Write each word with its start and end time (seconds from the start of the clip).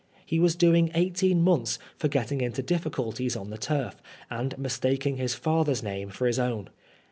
He 0.25 0.39
was 0.39 0.55
doing 0.55 0.89
eighteen 0.95 1.43
months 1.43 1.77
for 1.95 2.07
getting 2.07 2.41
into 2.41 2.63
difficulties 2.63 3.35
on 3.35 3.51
the 3.51 3.57
turf, 3.59 4.01
and 4.31 4.57
mistaking 4.57 5.17
his 5.17 5.35
father's 5.35 5.83
name 5.83 6.09
for 6.09 6.25
his 6.25 6.39
bwn. 6.39 6.69